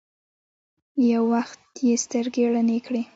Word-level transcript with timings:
يو 1.11 1.23
وخت 1.35 1.61
يې 1.85 1.95
سترګې 2.03 2.43
رڼې 2.53 2.79
کړې. 2.85 3.01